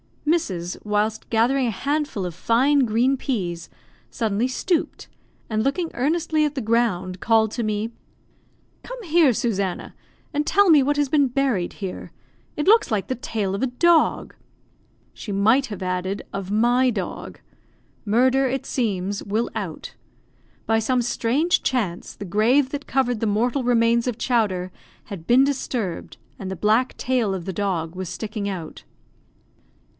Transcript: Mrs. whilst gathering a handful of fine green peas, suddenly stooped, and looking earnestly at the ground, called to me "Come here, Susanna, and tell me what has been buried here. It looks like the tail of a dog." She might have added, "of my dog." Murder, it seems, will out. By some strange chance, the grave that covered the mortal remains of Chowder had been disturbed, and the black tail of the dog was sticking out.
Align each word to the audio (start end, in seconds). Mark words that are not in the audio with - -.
Mrs. 0.25 0.77
whilst 0.83 1.29
gathering 1.29 1.67
a 1.67 1.71
handful 1.71 2.25
of 2.25 2.33
fine 2.33 2.79
green 2.85 3.17
peas, 3.17 3.69
suddenly 4.09 4.47
stooped, 4.47 5.09
and 5.49 5.61
looking 5.61 5.91
earnestly 5.93 6.45
at 6.45 6.55
the 6.55 6.61
ground, 6.61 7.19
called 7.19 7.51
to 7.51 7.63
me 7.63 7.91
"Come 8.81 9.03
here, 9.03 9.31
Susanna, 9.33 9.93
and 10.33 10.47
tell 10.47 10.69
me 10.71 10.81
what 10.81 10.95
has 10.97 11.09
been 11.09 11.27
buried 11.27 11.73
here. 11.73 12.11
It 12.55 12.65
looks 12.65 12.89
like 12.89 13.07
the 13.07 13.13
tail 13.15 13.53
of 13.53 13.61
a 13.61 13.67
dog." 13.67 14.33
She 15.13 15.31
might 15.33 15.67
have 15.67 15.83
added, 15.83 16.23
"of 16.33 16.49
my 16.49 16.89
dog." 16.89 17.39
Murder, 18.05 18.47
it 18.47 18.65
seems, 18.65 19.21
will 19.21 19.51
out. 19.53 19.93
By 20.65 20.79
some 20.79 21.03
strange 21.03 21.61
chance, 21.61 22.15
the 22.15 22.25
grave 22.25 22.69
that 22.69 22.87
covered 22.87 23.19
the 23.19 23.27
mortal 23.27 23.63
remains 23.63 24.07
of 24.07 24.17
Chowder 24.17 24.71
had 25.05 25.27
been 25.27 25.43
disturbed, 25.43 26.17
and 26.39 26.49
the 26.49 26.55
black 26.55 26.97
tail 26.97 27.35
of 27.35 27.45
the 27.45 27.53
dog 27.53 27.95
was 27.95 28.07
sticking 28.09 28.49
out. 28.49 28.83